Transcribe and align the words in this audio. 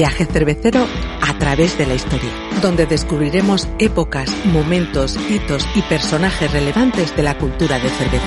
viaje 0.00 0.24
cervecero 0.24 0.86
a 1.20 1.38
través 1.38 1.76
de 1.76 1.84
la 1.84 1.92
historia, 1.92 2.30
donde 2.62 2.86
descubriremos 2.86 3.68
épocas, 3.78 4.34
momentos, 4.46 5.18
hitos 5.28 5.68
y 5.74 5.82
personajes 5.82 6.50
relevantes 6.50 7.14
de 7.14 7.22
la 7.22 7.36
cultura 7.36 7.78
de 7.78 7.90
cerveza. 7.90 8.24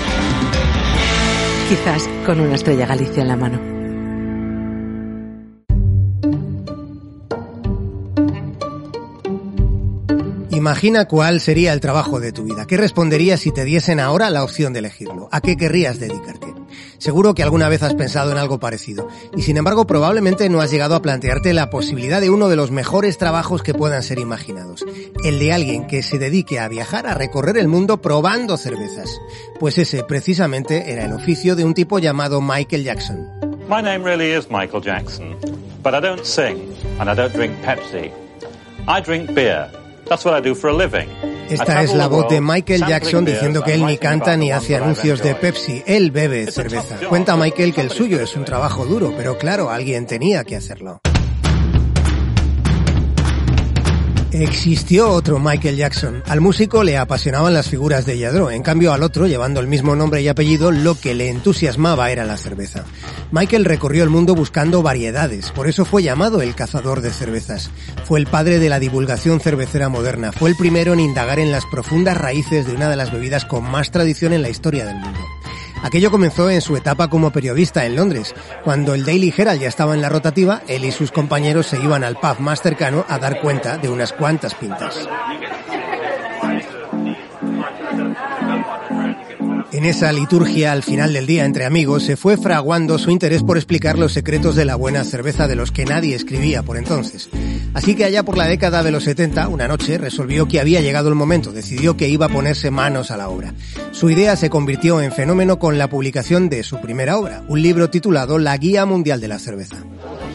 Quizás 1.70 2.08
con 2.28 2.42
una 2.42 2.54
estrella 2.54 2.86
Galicia 2.86 3.24
en 3.24 3.28
la 3.28 3.36
mano. 3.36 3.60
Imagina 10.52 11.06
cuál 11.06 11.42
sería 11.42 11.74
el 11.74 11.80
trabajo 11.80 12.20
de 12.20 12.32
tu 12.32 12.44
vida. 12.44 12.68
¿Qué 12.68 12.78
responderías 12.78 13.40
si 13.40 13.52
te 13.52 13.66
diesen 13.66 14.00
ahora 14.00 14.30
la 14.30 14.44
opción 14.44 14.74
de 14.74 14.80
elegirlo? 14.80 15.28
¿A 15.32 15.42
qué 15.42 15.58
querrías 15.58 16.00
dedicarte? 16.00 16.53
Seguro 17.04 17.36
que 17.36 17.44
alguna 17.44 17.68
vez 17.68 17.84
has 17.84 17.96
pensado 17.96 18.32
en 18.32 18.38
algo 18.38 18.62
parecido. 18.62 19.10
Y 19.36 19.42
sin 19.42 19.58
embargo, 19.58 19.86
probablemente 19.86 20.48
no 20.48 20.62
has 20.62 20.72
llegado 20.72 20.96
a 20.96 21.02
plantearte 21.02 21.54
la 21.54 21.70
posibilidad 21.70 22.22
de 22.22 22.30
uno 22.30 22.48
de 22.48 22.56
los 22.56 22.72
mejores 22.72 23.18
trabajos 23.18 23.62
que 23.62 23.74
puedan 23.74 24.02
ser 24.04 24.20
imaginados. 24.20 24.86
El 25.26 25.38
de 25.38 25.52
alguien 25.52 25.86
que 25.86 26.02
se 26.02 26.18
dedique 26.18 26.62
a 26.62 26.70
viajar, 26.70 27.06
a 27.06 27.14
recorrer 27.14 27.58
el 27.58 27.68
mundo 27.68 28.02
probando 28.02 28.56
cervezas. 28.56 29.20
Pues 29.60 29.78
ese 29.78 30.06
precisamente 30.06 30.94
era 30.94 31.04
el 31.04 31.12
oficio 31.12 31.58
de 31.58 31.66
un 31.66 31.74
tipo 31.74 32.00
llamado 32.00 32.40
Michael 32.40 32.86
Jackson. 32.86 33.28
My 33.68 33.82
name 33.82 34.06
really 34.06 34.32
is 34.32 34.50
Michael 34.50 34.82
Jackson, 34.82 35.36
but 35.84 35.94
I 35.94 36.00
don't 36.00 36.24
sing 36.24 36.74
and 37.02 37.10
I 37.10 37.16
don't 37.16 37.34
drink 37.34 37.54
Pepsi. 37.66 38.14
I 38.88 39.02
drink 39.02 39.34
beer. 39.34 39.70
Esta 41.54 41.84
es 41.84 41.94
la 41.94 42.08
voz 42.08 42.30
de 42.30 42.42
Michael 42.42 42.84
Jackson 42.88 43.26
diciendo 43.26 43.64
que 43.64 43.76
él 43.76 43.86
ni 43.86 43.98
canta 43.98 44.36
ni 44.36 44.52
hace 44.52 44.76
anuncios 44.76 45.22
de 45.22 45.36
Pepsi, 45.36 45.84
él 45.86 46.10
bebe 46.10 46.52
cerveza. 46.52 46.98
Cuenta 47.08 47.36
Michael 47.36 47.74
que 47.74 47.82
el 47.82 47.92
suyo 47.92 48.20
es 48.20 48.36
un 48.36 48.44
trabajo 48.44 48.86
duro, 48.86 49.14
pero 49.16 49.38
claro, 49.38 49.70
alguien 49.70 50.08
tenía 50.08 50.44
que 50.44 50.56
hacerlo. 50.56 51.00
Existió 54.34 55.12
otro 55.12 55.38
Michael 55.38 55.76
Jackson. 55.76 56.24
Al 56.26 56.42
músico 56.42 56.84
le 56.84 56.98
apasionaban 56.98 57.54
las 57.54 57.70
figuras 57.70 58.08
de 58.08 58.18
Yadro, 58.18 58.50
en 58.50 58.64
cambio 58.64 58.92
al 58.92 59.04
otro, 59.04 59.28
llevando 59.28 59.60
el 59.60 59.68
mismo 59.68 59.96
nombre 59.96 60.24
y 60.24 60.28
apellido, 60.28 60.72
lo 60.72 61.00
que 61.00 61.14
le 61.14 61.30
entusiasmaba 61.30 62.10
era 62.10 62.26
la 62.26 62.36
cerveza. 62.36 62.84
Michael 63.32 63.64
recorrió 63.64 64.04
el 64.04 64.10
mundo 64.10 64.34
buscando 64.34 64.82
variedades, 64.82 65.52
por 65.52 65.68
eso 65.68 65.86
fue 65.86 66.02
llamado 66.02 66.42
el 66.42 66.56
cazador 66.56 67.02
de 67.02 67.12
cervezas. 67.12 67.70
Fue 68.06 68.20
el 68.20 68.26
padre 68.26 68.58
de 68.58 68.70
la 68.70 68.80
divulgación 68.80 69.40
cervecera 69.40 69.88
moderna, 69.88 70.32
fue 70.32 70.50
el 70.50 70.56
primero 70.56 70.94
en 70.94 71.00
indagar 71.00 71.38
en 71.38 71.52
las 71.52 71.68
profundas 71.68 72.18
raíces 72.18 72.66
de 72.66 72.74
una 72.74 72.90
de 72.90 72.96
las 72.96 73.12
bebidas 73.12 73.46
con 73.46 73.64
más 73.64 73.92
tradición 73.92 74.34
en 74.34 74.42
la 74.42 74.50
historia 74.50 74.88
del 74.88 74.96
mundo. 74.96 75.20
Aquello 75.84 76.10
comenzó 76.10 76.50
en 76.50 76.62
su 76.62 76.76
etapa 76.78 77.10
como 77.10 77.32
periodista 77.32 77.86
en 77.86 77.96
Londres. 77.96 78.34
Cuando 78.64 78.96
el 78.96 79.06
Daily 79.06 79.34
Herald 79.38 79.62
ya 79.62 79.68
estaba 79.68 79.94
en 79.94 80.02
la 80.02 80.10
rotativa, 80.10 80.62
él 80.68 80.86
y 80.86 80.92
sus 80.92 81.12
compañeros 81.12 81.68
se 81.68 81.78
iban 81.78 82.04
al 82.04 82.16
pub 82.16 82.40
más 82.40 82.62
cercano 82.62 83.06
a 83.10 83.20
dar 83.20 83.42
cuenta 83.42 83.78
de 83.78 83.90
unas 83.90 84.14
cuantas 84.14 84.56
pintas. 84.56 85.08
En 89.74 89.86
esa 89.86 90.12
liturgia 90.12 90.72
al 90.72 90.84
final 90.84 91.14
del 91.14 91.26
día 91.26 91.46
entre 91.46 91.66
amigos 91.66 92.04
se 92.04 92.16
fue 92.16 92.38
fraguando 92.38 93.00
su 93.00 93.10
interés 93.10 93.42
por 93.42 93.58
explicar 93.58 93.98
los 93.98 94.14
secretos 94.14 94.56
de 94.56 94.66
la 94.66 94.76
buena 94.76 95.04
cerveza 95.04 95.48
de 95.48 95.56
los 95.56 95.72
que 95.72 95.84
nadie 95.84 96.16
escribía 96.16 96.62
por 96.62 96.78
entonces. 96.78 97.28
Así 97.74 97.96
que 97.96 98.06
allá 98.06 98.22
por 98.22 98.38
la 98.38 98.46
década 98.46 98.84
de 98.84 98.92
los 98.92 99.04
70, 99.04 99.48
una 99.48 99.68
noche 99.68 99.98
resolvió 99.98 100.48
que 100.48 100.60
había 100.60 100.80
llegado 100.82 101.10
el 101.10 101.16
momento, 101.16 101.52
decidió 101.52 101.98
que 101.98 102.08
iba 102.08 102.28
a 102.28 102.30
ponerse 102.30 102.70
manos 102.70 103.10
a 103.10 103.18
la 103.18 103.30
obra. 103.30 103.56
Su 103.92 104.12
idea 104.12 104.36
se 104.36 104.52
convirtió 104.52 105.02
en 105.02 105.12
fenómeno 105.12 105.58
con 105.58 105.80
la 105.80 105.90
publicación 105.90 106.50
de 106.50 106.62
su 106.62 106.80
primera 106.80 107.18
obra, 107.18 107.42
un 107.48 107.64
libro 107.64 107.90
titulado 107.90 108.38
La 108.38 108.56
Guía 108.58 108.86
Mundial 108.86 109.22
de 109.22 109.28
la 109.28 109.40
Cerveza. 109.40 109.78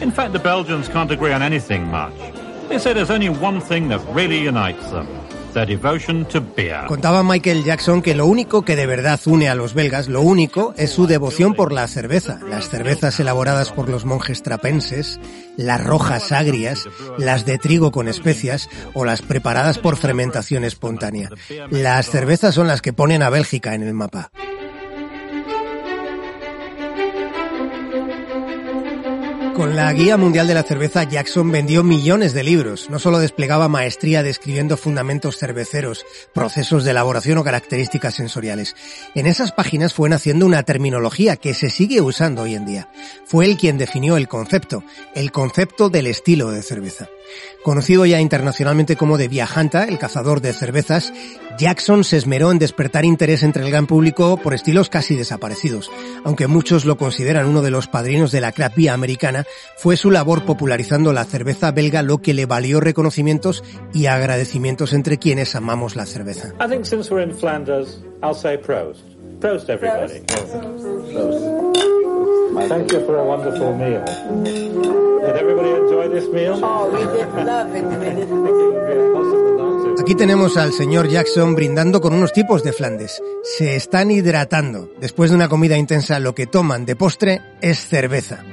In 0.01 0.11
fact, 0.11 0.33
the 0.33 0.39
Belgians 0.39 0.89
can't 0.89 1.11
agree 1.11 1.33
on 1.33 1.41
anything 1.41 1.85
much. 1.89 2.13
They 2.67 2.77
say 2.77 2.93
there's 2.93 3.09
only 3.09 3.29
one 3.29 3.61
thing 3.61 3.87
that 3.87 4.01
really 4.13 4.45
unites 4.45 4.83
them. 4.91 5.07
Contaba 6.87 7.23
Michael 7.23 7.63
Jackson 7.63 8.01
que 8.01 8.15
lo 8.15 8.25
único 8.25 8.63
que 8.63 8.75
de 8.75 8.85
verdad 8.85 9.19
une 9.25 9.49
a 9.49 9.55
los 9.55 9.73
belgas, 9.73 10.07
lo 10.07 10.21
único, 10.21 10.73
es 10.77 10.91
su 10.91 11.07
devoción 11.07 11.53
por 11.53 11.71
la 11.71 11.87
cerveza. 11.87 12.39
Las 12.49 12.69
cervezas 12.69 13.19
elaboradas 13.19 13.71
por 13.71 13.89
los 13.89 14.05
monjes 14.05 14.43
trapenses, 14.43 15.19
las 15.57 15.83
rojas 15.83 16.31
agrias, 16.31 16.87
las 17.17 17.45
de 17.45 17.57
trigo 17.57 17.91
con 17.91 18.07
especias 18.07 18.69
o 18.93 19.05
las 19.05 19.21
preparadas 19.21 19.77
por 19.77 19.97
fermentación 19.97 20.63
espontánea. 20.63 21.29
Las 21.69 22.09
cervezas 22.09 22.55
son 22.55 22.67
las 22.67 22.81
que 22.81 22.93
ponen 22.93 23.23
a 23.23 23.29
Bélgica 23.29 23.73
en 23.75 23.83
el 23.83 23.93
mapa. 23.93 24.31
Con 29.59 29.75
la 29.75 29.91
Guía 29.91 30.15
Mundial 30.15 30.47
de 30.47 30.53
la 30.53 30.63
Cerveza, 30.63 31.03
Jackson 31.03 31.51
vendió 31.51 31.83
millones 31.83 32.33
de 32.33 32.45
libros. 32.45 32.89
No 32.89 32.97
solo 32.97 33.19
desplegaba 33.19 33.67
maestría 33.67 34.23
describiendo 34.23 34.77
fundamentos 34.77 35.37
cerveceros, 35.37 36.05
procesos 36.33 36.85
de 36.85 36.91
elaboración 36.91 37.39
o 37.39 37.43
características 37.43 38.15
sensoriales. 38.15 38.77
En 39.15 39.25
esas 39.25 39.51
páginas 39.51 39.93
fue 39.93 40.07
naciendo 40.07 40.45
una 40.45 40.63
terminología 40.63 41.35
que 41.35 41.53
se 41.53 41.69
sigue 41.69 41.99
usando 41.99 42.43
hoy 42.43 42.55
en 42.55 42.65
día. 42.65 42.89
Fue 43.25 43.47
él 43.47 43.57
quien 43.57 43.77
definió 43.77 44.15
el 44.15 44.29
concepto, 44.29 44.81
el 45.13 45.33
concepto 45.33 45.89
del 45.89 46.07
estilo 46.07 46.51
de 46.51 46.63
cerveza. 46.63 47.09
Conocido 47.61 48.05
ya 48.05 48.21
internacionalmente 48.21 48.95
como 48.95 49.17
de 49.17 49.27
Viajanta, 49.27 49.83
el 49.83 49.99
cazador 49.99 50.39
de 50.39 50.53
cervezas, 50.53 51.11
Jackson 51.59 52.05
se 52.05 52.15
esmeró 52.15 52.53
en 52.53 52.57
despertar 52.57 53.03
interés 53.03 53.43
entre 53.43 53.65
el 53.65 53.69
gran 53.69 53.85
público 53.85 54.37
por 54.37 54.53
estilos 54.53 54.87
casi 54.87 55.17
desaparecidos. 55.17 55.91
Aunque 56.23 56.47
muchos 56.47 56.85
lo 56.85 56.95
consideran 56.95 57.47
uno 57.47 57.61
de 57.61 57.69
los 57.69 57.87
padrinos 57.87 58.31
de 58.31 58.39
la 58.39 58.53
craft 58.53 58.77
beer 58.77 58.91
americana, 58.91 59.43
fue 59.75 59.97
su 59.97 60.09
labor 60.09 60.45
popularizando 60.45 61.11
la 61.11 61.25
cerveza 61.25 61.71
belga 61.71 62.01
lo 62.01 62.19
que 62.19 62.33
le 62.33 62.45
valió 62.45 62.79
reconocimientos 62.79 63.61
y 63.93 64.05
agradecimientos 64.05 64.93
entre 64.93 65.17
quienes 65.17 65.53
amamos 65.53 65.97
la 65.97 66.05
cerveza. 66.05 66.53
I 66.61 66.69
think 66.69 66.85
since 66.85 67.13
we're 67.13 67.23
in 67.23 67.35
Flanders, 67.35 68.01
I'll 68.23 68.33
say 68.33 68.57
Prost. 68.57 69.01
Prost, 69.41 69.69
everybody. 69.69 70.21
Thank 72.69 72.91
you 72.93 73.05
for 73.05 73.17
a 73.17 73.23
wonderful 73.23 73.75
meal. 73.75 74.05
Did 75.25 75.35
everybody 75.35 75.71
enjoy 75.71 76.07
this 76.07 76.27
meal? 76.29 76.57
Oh, 76.63 76.89
we 76.89 76.99
did 77.17 77.27
love 77.45 77.75
it. 77.75 79.48
Aquí 80.09 80.15
tenemos 80.15 80.57
al 80.57 80.73
señor 80.73 81.07
Jackson 81.07 81.53
brindando 81.53 82.01
con 82.01 82.15
unos 82.15 82.33
tipos 82.33 82.63
de 82.63 82.73
Flandes. 82.73 83.21
Se 83.43 83.75
están 83.75 84.09
hidratando. 84.09 84.89
Después 84.99 85.29
de 85.29 85.35
una 85.35 85.49
comida 85.49 85.77
intensa, 85.77 86.19
lo 86.19 86.33
que 86.33 86.47
toman 86.47 86.83
de 86.83 86.95
postre 86.95 87.41
es 87.61 87.77
cerveza. 87.85 88.43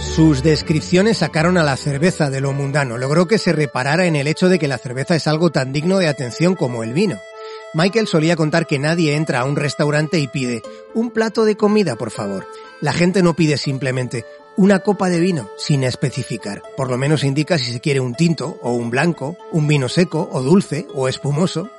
Sus 0.00 0.42
descripciones 0.42 1.18
sacaron 1.18 1.56
a 1.56 1.62
la 1.62 1.76
cerveza 1.76 2.28
de 2.28 2.40
lo 2.40 2.52
mundano. 2.52 2.98
Logró 2.98 3.28
que 3.28 3.38
se 3.38 3.52
reparara 3.52 4.06
en 4.06 4.16
el 4.16 4.26
hecho 4.26 4.48
de 4.48 4.58
que 4.58 4.66
la 4.66 4.78
cerveza 4.78 5.14
es 5.14 5.28
algo 5.28 5.52
tan 5.52 5.72
digno 5.72 5.98
de 5.98 6.08
atención 6.08 6.56
como 6.56 6.82
el 6.82 6.94
vino. 6.94 7.20
Michael 7.74 8.08
solía 8.08 8.34
contar 8.34 8.66
que 8.66 8.80
nadie 8.80 9.14
entra 9.14 9.38
a 9.38 9.44
un 9.44 9.54
restaurante 9.54 10.18
y 10.18 10.26
pide 10.26 10.62
un 10.94 11.12
plato 11.12 11.44
de 11.44 11.56
comida, 11.56 11.94
por 11.94 12.10
favor. 12.10 12.44
La 12.80 12.92
gente 12.92 13.22
no 13.22 13.34
pide 13.34 13.56
simplemente 13.56 14.24
una 14.56 14.80
copa 14.80 15.08
de 15.08 15.20
vino 15.20 15.50
sin 15.58 15.84
especificar. 15.84 16.62
Por 16.76 16.90
lo 16.90 16.96
menos 16.96 17.24
indica 17.24 17.58
si 17.58 17.72
se 17.72 17.80
quiere 17.80 18.00
un 18.00 18.14
tinto 18.14 18.58
o 18.62 18.72
un 18.72 18.90
blanco, 18.90 19.36
un 19.52 19.68
vino 19.68 19.88
seco 19.88 20.28
o 20.32 20.42
dulce 20.42 20.86
o 20.94 21.08
espumoso. 21.08 21.70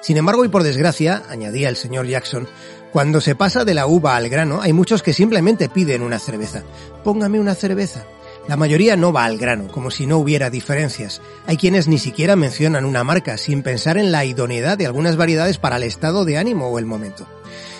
Sin 0.00 0.16
embargo, 0.16 0.44
y 0.44 0.48
por 0.48 0.62
desgracia, 0.62 1.22
añadía 1.28 1.68
el 1.68 1.76
señor 1.76 2.06
Jackson, 2.06 2.48
cuando 2.92 3.20
se 3.20 3.34
pasa 3.34 3.64
de 3.64 3.74
la 3.74 3.86
uva 3.86 4.16
al 4.16 4.28
grano, 4.28 4.60
hay 4.62 4.72
muchos 4.72 5.02
que 5.02 5.12
simplemente 5.12 5.68
piden 5.68 6.02
una 6.02 6.18
cerveza. 6.18 6.62
Póngame 7.04 7.40
una 7.40 7.54
cerveza. 7.54 8.04
La 8.48 8.56
mayoría 8.56 8.96
no 8.96 9.12
va 9.12 9.24
al 9.24 9.38
grano, 9.38 9.68
como 9.68 9.90
si 9.90 10.06
no 10.06 10.18
hubiera 10.18 10.50
diferencias. 10.50 11.20
Hay 11.46 11.56
quienes 11.56 11.88
ni 11.88 11.98
siquiera 11.98 12.36
mencionan 12.36 12.84
una 12.84 13.02
marca, 13.02 13.38
sin 13.38 13.62
pensar 13.62 13.98
en 13.98 14.12
la 14.12 14.24
idoneidad 14.24 14.78
de 14.78 14.86
algunas 14.86 15.16
variedades 15.16 15.58
para 15.58 15.76
el 15.76 15.82
estado 15.82 16.24
de 16.24 16.38
ánimo 16.38 16.68
o 16.68 16.78
el 16.78 16.86
momento. 16.86 17.26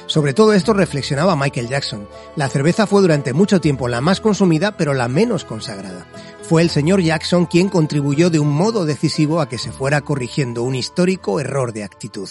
Sobre 0.07 0.35
todo 0.35 0.53
esto 0.53 0.73
reflexionaba 0.73 1.37
Michael 1.37 1.69
Jackson. 1.69 2.09
La 2.37 2.49
cerveza 2.49 2.87
fue 2.87 3.03
durante 3.03 3.33
mucho 3.33 3.61
tiempo 3.61 3.89
la 3.89 4.01
más 4.01 4.21
consumida, 4.21 4.77
pero 4.77 4.95
la 4.95 5.09
menos 5.09 5.45
consagrada. 5.45 6.07
Fue 6.43 6.63
el 6.63 6.71
señor 6.71 7.03
Jackson 7.03 7.47
quien 7.47 7.69
contribuyó 7.69 8.31
de 8.31 8.39
un 8.39 8.51
modo 8.51 8.85
decisivo 8.85 9.41
a 9.41 9.49
que 9.49 9.59
se 9.59 9.73
fuera 9.73 10.03
corrigiendo 10.03 10.63
un 10.63 10.77
histórico 10.77 11.41
error 11.41 11.73
de 11.73 11.83
actitud. 11.83 12.29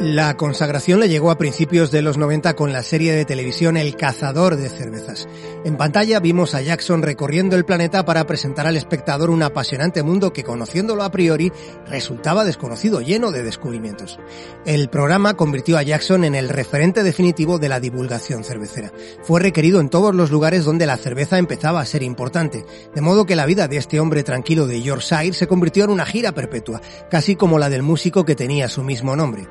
La 0.00 0.36
consagración 0.36 0.98
le 0.98 1.08
llegó 1.08 1.30
a 1.30 1.38
principios 1.38 1.92
de 1.92 2.02
los 2.02 2.18
90 2.18 2.56
con 2.56 2.72
la 2.72 2.82
serie 2.82 3.12
de 3.12 3.24
televisión 3.24 3.76
El 3.76 3.94
cazador 3.96 4.56
de 4.56 4.68
cervezas. 4.68 5.28
En 5.64 5.76
pantalla 5.76 6.18
vimos 6.18 6.54
a 6.54 6.62
Jackson 6.62 7.00
recorriendo 7.00 7.54
el 7.54 7.64
planeta 7.64 8.04
para 8.04 8.26
presentar 8.26 8.66
al 8.66 8.76
espectador 8.76 9.30
un 9.30 9.44
apasionante 9.44 10.02
mundo 10.02 10.32
que 10.32 10.42
conociéndolo 10.42 11.04
a 11.04 11.12
priori 11.12 11.52
resultaba 11.86 12.44
desconocido, 12.44 13.00
lleno 13.00 13.30
de 13.30 13.44
descubrimientos. 13.44 14.18
El 14.66 14.90
programa 14.90 15.34
convirtió 15.34 15.78
a 15.78 15.82
Jackson 15.82 16.24
en 16.24 16.34
el 16.34 16.48
referente 16.48 17.04
definitivo 17.04 17.60
de 17.60 17.68
la 17.68 17.78
divulgación 17.78 18.42
cervecera. 18.42 18.92
Fue 19.22 19.40
requerido 19.40 19.80
en 19.80 19.90
todos 19.90 20.12
los 20.12 20.32
lugares 20.32 20.64
donde 20.64 20.86
la 20.86 20.96
cerveza 20.96 21.38
empezaba 21.38 21.80
a 21.80 21.86
ser 21.86 22.02
importante, 22.02 22.66
de 22.92 23.00
modo 23.00 23.26
que 23.26 23.36
la 23.36 23.46
vida 23.46 23.68
de 23.68 23.76
este 23.76 24.00
hombre 24.00 24.24
tranquilo 24.24 24.66
de 24.66 24.82
Yorkshire 24.82 25.34
se 25.34 25.46
convirtió 25.46 25.84
en 25.84 25.90
una 25.90 26.04
gira 26.04 26.32
perpetua, 26.32 26.80
casi 27.10 27.36
como 27.36 27.60
la 27.60 27.70
del 27.70 27.82
músico 27.82 28.24
que 28.24 28.34
tenía 28.34 28.68
su 28.68 28.82
mismo 28.82 29.14
nombre. 29.14 29.46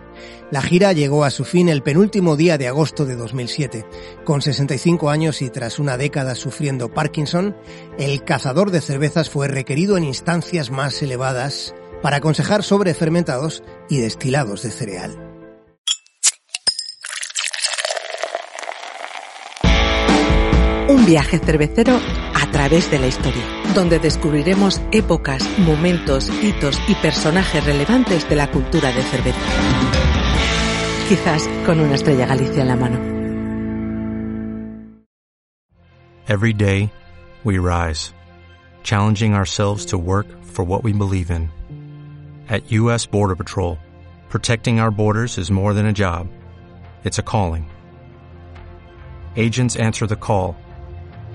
La 0.53 0.61
gira 0.61 0.94
llegó 0.94 1.23
a 1.23 1.31
su 1.31 1.45
fin 1.45 1.67
el 1.67 1.81
penúltimo 1.81 2.35
día 2.35 2.59
de 2.59 2.67
agosto 2.67 3.07
de 3.07 3.15
2007. 3.15 3.88
Con 4.23 4.44
65 4.44 5.09
años 5.09 5.41
y 5.41 5.50
tras 5.50 5.79
una 5.79 5.97
década 5.97 6.35
sufriendo 6.35 6.94
Parkinson, 6.94 7.57
el 7.97 8.23
cazador 8.23 8.69
de 8.69 8.79
cervezas 8.79 9.31
fue 9.31 9.47
requerido 9.47 9.97
en 9.97 10.03
instancias 10.03 10.69
más 10.69 11.01
elevadas 11.01 11.73
para 12.03 12.17
aconsejar 12.17 12.61
sobre 12.61 12.94
fermentados 12.94 13.63
y 13.89 13.97
destilados 13.97 14.61
de 14.61 14.69
cereal. 14.69 15.17
Un 20.88 21.03
viaje 21.07 21.39
cervecero 21.39 21.99
a 22.35 22.51
través 22.51 22.91
de 22.91 22.99
la 22.99 23.07
historia, 23.07 23.44
donde 23.73 23.97
descubriremos 23.97 24.81
épocas, 24.91 25.49
momentos, 25.57 26.29
hitos 26.44 26.79
y 26.88 26.94
personajes 26.94 27.65
relevantes 27.65 28.29
de 28.29 28.35
la 28.35 28.51
cultura 28.51 28.91
de 28.91 29.01
cerveza. 29.01 30.12
Quizás 31.13 31.48
con 31.63 31.80
una 31.80 31.94
estrella 31.94 32.25
Galicia 32.25 32.62
en 32.62 32.68
la 32.68 32.75
mano. 32.75 33.00
Every 36.27 36.54
day, 36.54 36.92
we 37.44 37.60
rise, 37.60 38.12
challenging 38.81 39.36
ourselves 39.36 39.86
to 39.92 40.00
work 40.00 40.25
for 40.44 40.65
what 40.65 40.83
we 40.83 40.92
believe 40.92 41.30
in. 41.30 41.51
At 42.50 42.71
U.S. 42.71 43.06
Border 43.06 43.36
Patrol, 43.36 43.77
protecting 44.30 44.80
our 44.80 44.89
borders 44.89 45.38
is 45.38 45.51
more 45.51 45.75
than 45.75 45.86
a 45.86 45.94
job, 45.94 46.30
it's 47.04 47.19
a 47.19 47.24
calling. 47.24 47.69
Agents 49.36 49.75
answer 49.75 50.07
the 50.07 50.16
call, 50.16 50.56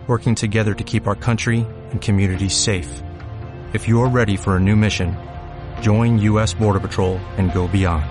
working 0.09 0.35
together 0.35 0.75
to 0.75 0.83
keep 0.83 1.07
our 1.07 1.15
country 1.15 1.65
and 1.93 2.01
communities 2.01 2.57
safe. 2.57 3.01
If 3.73 3.87
you're 3.87 4.09
ready 4.09 4.37
for 4.37 4.57
a 4.57 4.61
new 4.61 4.75
mission, 4.75 5.15
join 5.81 6.19
U.S. 6.31 6.53
Border 6.53 6.81
Patrol 6.81 7.19
and 7.37 7.53
go 7.53 7.69
beyond. 7.69 8.11